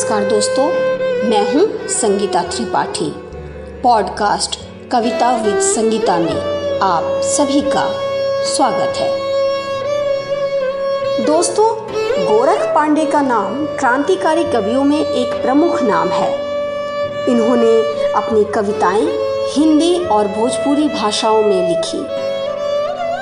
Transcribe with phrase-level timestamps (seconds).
[0.00, 0.64] नमस्कार दोस्तों,
[1.28, 3.12] मैं हूँ संगीता त्रिपाठी।
[3.82, 4.58] पॉडकास्ट
[4.92, 7.84] कविता विद संगीता में आप सभी का
[8.44, 9.10] स्वागत है।
[11.26, 11.66] दोस्तों,
[12.26, 16.32] गोरख पांडे का नाम क्रांतिकारी कवियों में एक प्रमुख नाम है।
[17.28, 19.06] इन्होंने अपनी कविताएँ
[19.50, 21.98] हिंदी और भोजपुरी भाषाओं में लिखी।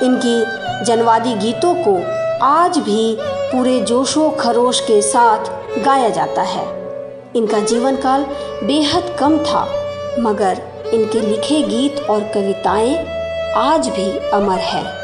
[0.05, 0.41] इनकी
[0.85, 2.01] जनवादी गीतों को
[2.45, 6.67] आज भी पूरे जोशो खरोश के साथ गाया जाता है।
[7.35, 8.25] इनका जीवन काल
[8.63, 9.67] बेहद कम था,
[10.19, 10.61] मगर
[10.93, 12.95] इनके लिखे गीत और कविताएँ
[13.55, 14.99] आज भी अमर है।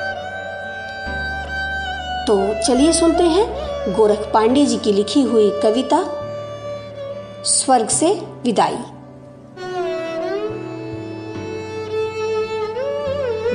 [2.26, 3.46] तो चलिए सुनते हैं
[3.94, 6.04] गोरख पांडे जी की लिखी हुई कविता,
[7.44, 8.78] स्वर्ग से विदाई।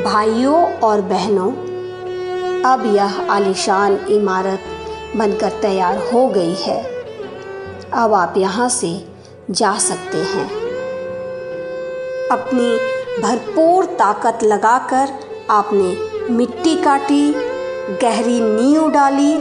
[0.05, 1.51] भाइयों और बहनों,
[2.63, 4.61] अब यह आलिशान इमारत
[5.17, 7.00] बनकर तैयार हो गई है।
[7.95, 9.09] अब आप यहाँ से
[9.51, 10.45] जा सकते हैं।
[12.31, 12.77] अपनी
[13.23, 15.09] भरपूर ताकत लगाकर
[15.51, 15.97] आपने
[16.33, 17.33] मिट्टी काटी,
[18.03, 19.35] गहरी नींव डाली,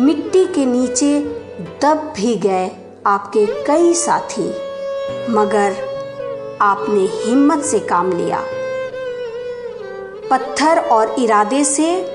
[0.00, 1.20] मिट्टी के नीचे
[1.82, 2.70] दब भी गए
[3.06, 4.48] आपके कई साथी,
[5.30, 5.76] मगर
[6.60, 8.40] आपने हिम्मत से काम लिया।
[10.30, 12.06] पत्थर और इरादे से,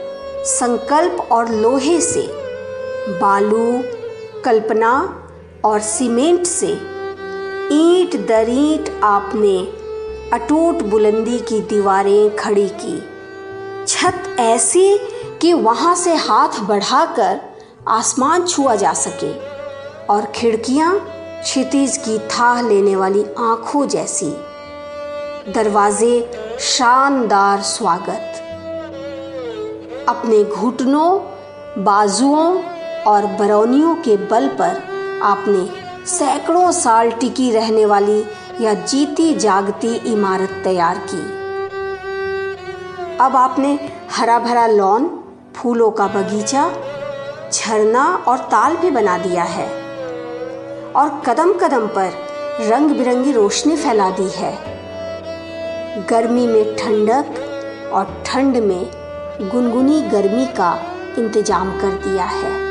[0.45, 2.27] संकल्प और लोहे से,
[3.21, 3.83] बालू,
[4.45, 5.20] कल्पना
[5.65, 6.71] और सीमेंट से
[7.71, 9.57] ईंट दर ईंट आपने
[10.33, 12.99] अटूट बुलंदी की दीवारें खड़ी की।
[13.87, 14.97] छत ऐसी
[15.41, 17.39] कि वहाँ से हाथ बढ़ाकर
[17.87, 19.31] आसमान छुआ जा सके
[20.07, 20.99] और खिड़कियाँ
[21.41, 24.31] क्षितिज की थाह लेने वाली आँखों जैसी।
[25.53, 28.27] दरवाजे शानदार स्वागत।
[30.09, 31.19] अपने घुटनों,
[31.83, 32.63] बाजुओं
[33.03, 34.90] और बरौनियों के बल पर
[35.23, 35.65] आपने
[36.07, 38.23] सैकड़ों साल टिकी रहने वाली
[38.61, 41.21] या जीती जागती इमारत तैयार की।
[43.17, 43.77] अब आपने
[44.11, 45.07] हरा भरा लॉन,
[45.55, 46.69] फूलों का बगीचा,
[47.51, 49.67] झरना और ताल भी बना दिया है
[50.93, 52.11] और कदम कदम पर
[52.61, 54.53] रंग बिरंगी रोशनी फैला दी है।
[56.09, 58.89] गर्मी में ठंडक और ठंड में
[59.51, 60.73] गुनगुनी गर्मी का
[61.17, 62.70] इंतज़ाम कर दिया है।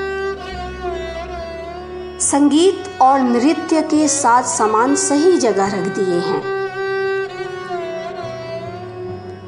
[2.30, 6.42] संगीत और नृत्य के साथ सामान सही जगह रख दिए हैं।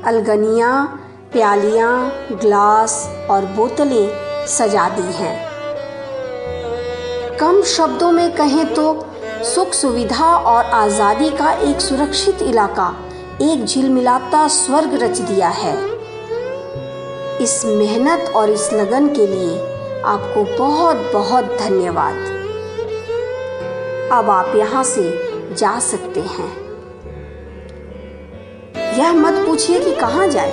[0.05, 0.87] अलगनियाँ,
[1.33, 1.93] प्यालियाँ,
[2.33, 2.97] ग्लास
[3.31, 5.37] और बोतलें सजा दी हैं।
[7.39, 9.07] कम शब्दों में कहें तो
[9.45, 12.95] सुख सुविधा और आज़ादी का एक सुरक्षित इलाका,
[13.43, 15.77] एक झिलमिलाता स्वर्ग रच दिया है।
[17.41, 19.59] इस मेहनत और इस लगन के लिए
[20.07, 22.42] आपको बहुत बहुत धन्यवाद।
[24.13, 25.03] अब आप यहाँ से
[25.55, 26.49] जा सकते हैं।
[28.99, 30.51] यह मत पूछिए कि कहाँ जाए।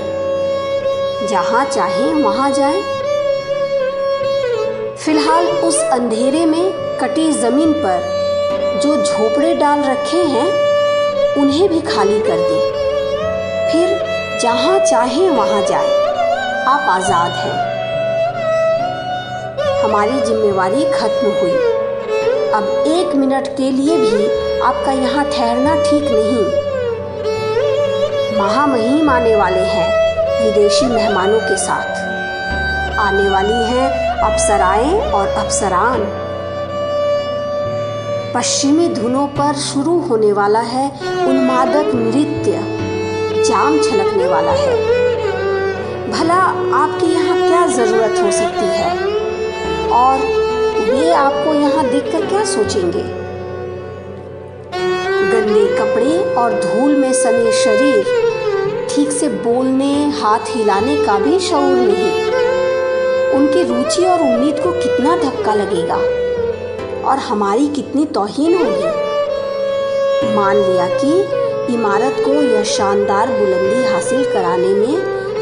[1.28, 2.81] जहाँ चाहे वहाँ जाए।
[4.96, 10.48] फ़िलहाल उस अंधेरे में कटी ज़मीन पर जो झोपड़े डाल रखे हैं,
[11.36, 12.62] उन्हें भी खाली कर दे।
[13.72, 13.98] फिर
[14.42, 15.92] जहाँ चाहे वहाँ जाए।
[16.66, 17.58] आप आज़ाद हैं।
[19.84, 21.78] हमारी जिम्मेवारी खत्म हुई।
[22.56, 24.26] अब एक मिनट के लिए भी
[24.60, 26.46] आपका यहाँ ठहरना ठीक नहीं।
[28.40, 29.90] महामहिम आने वाले हैं
[30.46, 32.00] विदेशी मेहमानों के साथ।
[33.00, 33.90] आने वाली हैं
[34.20, 36.04] अप्सराएँ और अप्सरान।
[38.36, 40.92] पश्चिमी धुनों पर शुरू होने वाला है
[41.28, 42.52] उन्मादक नृत्य।
[43.44, 44.78] जाम छलकने वाला है।
[46.12, 46.42] भला
[46.84, 48.98] आपके यहाँ क्या ज़रूरत हो सकती है?
[49.88, 50.49] और
[50.89, 53.03] वे आपको यहाँ देखकर क्या सोचेंगे?
[55.31, 58.03] गंदे कपड़े और धूल में सने शरीर,
[58.89, 62.24] ठीक से बोलने, हाथ हिलाने का भी शौर नहीं।
[63.31, 65.97] उनकी रुचि और उम्मीद को कितना धक्का लगेगा?
[67.09, 69.09] और हमारी कितनी तोहीन होगी?
[70.35, 71.21] मान लिया कि
[71.74, 74.97] इमारत को यह शानदार बुलंदी हासिल कराने में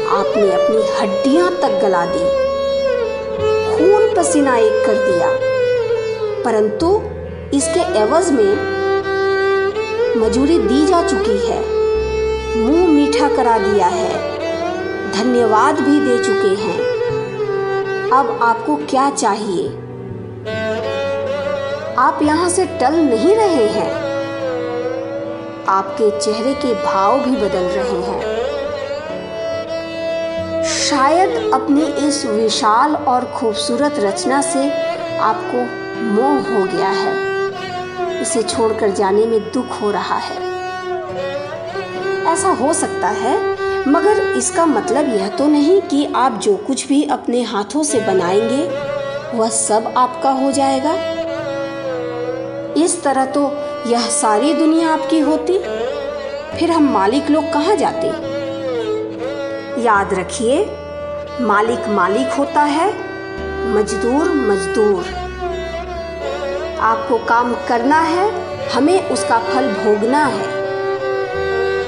[0.08, 2.47] आपने अपनी हड्डियाँ तक गला दी।
[4.18, 5.28] पसीना एक कर दिया।
[6.44, 7.02] परंतु
[7.56, 8.78] इसके एवज में
[10.16, 11.60] मजूरी दी जा चुकी है।
[12.58, 14.38] मुँह मीठा करा दिया है।
[15.12, 16.88] धन्यवाद भी दे चुके हैं।
[18.10, 19.68] अब आपको क्या चाहिए?
[21.98, 24.08] आप यहाँ से टल नहीं रहे हैं।
[25.68, 28.37] आपके चेहरे के भाव भी बदल रहे हैं।
[30.90, 34.70] शायद अपनी इस विशाल और खूबसूरत रचना से
[35.18, 35.58] आपको
[36.02, 40.36] मोह हो गया है। उसे छोड़कर जाने में दुख हो रहा है।
[42.32, 43.56] ऐसा हो सकता है,
[43.88, 48.62] मगर इसका मतलब यह तो नहीं कि आप जो कुछ भी अपने हाथों से बनाएँगे,
[49.38, 50.94] वह सब आपका हो जाएगा।
[52.84, 53.52] इस तरह तो
[53.86, 55.58] यह सारी दुनिया आपकी होती।
[56.58, 58.27] फिर हम मालिक लोग कहाँ जाते?
[59.82, 60.64] याद रखिए,
[61.40, 62.88] मालिक मालिक होता है,
[63.74, 65.04] मजदूर मजदूर।
[66.80, 68.30] आपको काम करना है,
[68.68, 70.46] हमें उसका फल भोगना है।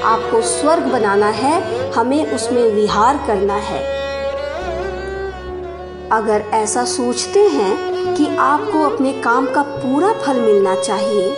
[0.01, 3.83] आपको स्वर्ग बनाना है, हमें उसमें विहार करना है।
[6.11, 11.29] अगर ऐसा सोचते हैं कि आपको अपने काम का पूरा फल मिलना चाहिए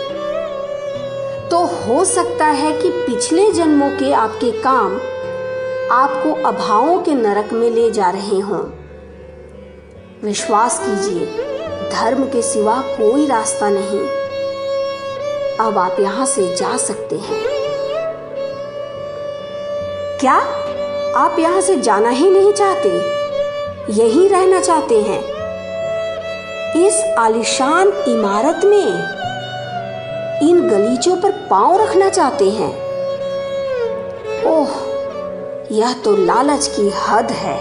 [1.51, 4.97] तो हो सकता है कि पिछले जन्मों के आपके काम
[5.93, 8.59] आपको अभावों के नरक में ले जा रहे हों।
[10.23, 11.25] विश्वास कीजिए,
[11.91, 13.99] धर्म के सिवा कोई रास्ता नहीं।
[15.67, 17.43] अब आप यहाँ से जा सकते हैं।
[20.19, 20.35] क्या
[21.15, 22.89] आप यहाँ से जाना ही नहीं चाहते?
[23.89, 25.21] यहीं रहना चाहते हैं।
[26.85, 28.87] इस आलिशान इमारत में
[30.49, 32.83] इन गलीचों पर पाँव रखना चाहते हैं।
[34.43, 34.82] ओह
[35.71, 37.59] यह तो लालच की हद है।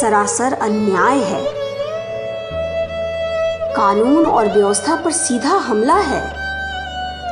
[0.00, 1.52] सरासर अन्याय है।
[3.76, 6.40] कानून और व्यवस्था पर सीधा हमला है।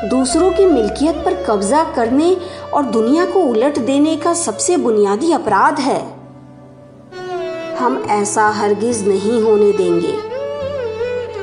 [0.09, 2.37] दूसरों की मिल्कियत पर कब्जा करने
[2.73, 6.13] और दुनिया को उलट देने का सबसे बुनियादी अपराध है।
[7.77, 10.15] हम ऐसा हरगिज नहीं होने देंगे।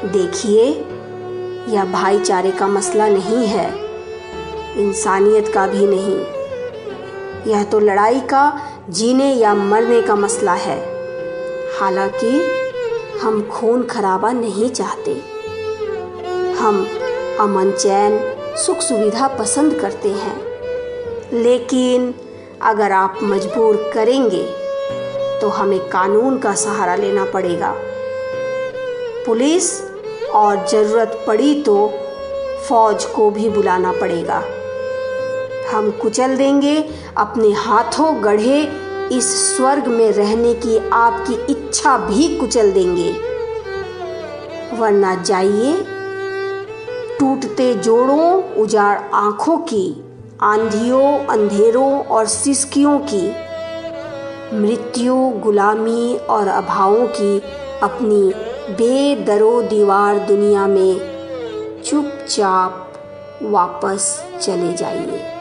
[0.08, 0.64] देखिए,
[1.76, 3.76] यह भाईचारे का मसला नहीं है।
[4.78, 6.35] इंसानियत का भी नहीं।
[7.48, 10.96] यह तो लड़ाई का, जीने या मरने का मसला है।
[11.80, 12.52] हालाँकि,
[13.22, 15.12] हम खून खराबा नहीं चाहते।
[16.54, 16.88] हम
[17.40, 18.20] अमन चैन,
[18.58, 20.46] सुख सुविधा पसंद करते हैं।
[21.34, 22.16] लेकिन,
[22.62, 24.66] अगर आप मजबूर करेंगे
[25.42, 27.76] तो हमें कानून का सहारा लेना पड़ेगा।
[29.26, 29.82] पुलिस
[30.34, 31.94] और ज़रूरत पड़ी तो
[32.70, 34.44] फौज को भी बुलाना पड़ेगा।
[35.76, 38.72] हम कुचल देंगे, अपने हाथों गढ़े,
[39.12, 43.12] इस स्वर्ग में रहने की आपकी इच्छा भी कुचल देंगे।
[44.78, 45.86] वरना जाइए,
[47.20, 50.04] टूटते जोड़ों, उजाड़ आँखों की,
[50.42, 53.28] आंधियों, अंधेरों और सिसकियों की,
[54.54, 57.42] मृत्यु, गुलामी और अभावों की
[57.84, 58.34] अपनी
[58.74, 61.16] बेदरो दीवार दुनिया में
[61.86, 62.82] चुपचाप
[63.44, 65.35] वापस चले जाइए।